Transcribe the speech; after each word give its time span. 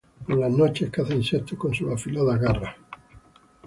Por 0.25 0.35
las 0.39 0.51
noches 0.51 0.89
caza 0.89 1.13
insectos 1.13 1.59
con 1.59 1.75
sus 1.75 1.93
afiladas 1.93 2.41
garras. 2.41 2.75